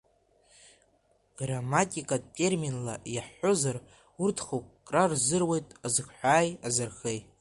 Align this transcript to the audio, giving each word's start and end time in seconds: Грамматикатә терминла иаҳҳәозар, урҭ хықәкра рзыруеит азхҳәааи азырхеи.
Грамматикатә 1.39 2.29
терминла 2.37 2.95
иаҳҳәозар, 3.13 3.77
урҭ 4.23 4.37
хықәкра 4.47 5.03
рзыруеит 5.11 5.67
азхҳәааи 5.85 6.49
азырхеи. 6.67 7.19